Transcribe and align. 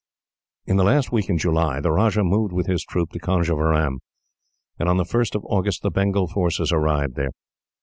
In 0.65 0.77
the 0.77 0.83
last 0.83 1.11
week 1.11 1.29
in 1.29 1.37
July, 1.37 1.79
the 1.79 1.91
Rajah 1.91 2.23
moved 2.23 2.51
with 2.53 2.65
his 2.65 2.83
troop 2.83 3.11
to 3.11 3.19
Conjeveram, 3.19 3.99
and 4.79 4.89
on 4.89 4.97
the 4.97 5.03
1st 5.03 5.35
of 5.35 5.45
August 5.45 5.83
the 5.83 5.91
Bengal 5.91 6.25
forces 6.27 6.71
arrived 6.71 7.13
there. 7.15 7.29